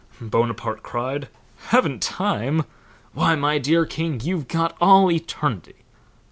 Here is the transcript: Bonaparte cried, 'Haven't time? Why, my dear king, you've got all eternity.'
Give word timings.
Bonaparte 0.19 0.81
cried, 0.81 1.29
'Haven't 1.67 2.01
time? 2.01 2.63
Why, 3.13 3.35
my 3.35 3.59
dear 3.59 3.85
king, 3.85 4.19
you've 4.19 4.47
got 4.47 4.75
all 4.81 5.11
eternity.' 5.11 5.83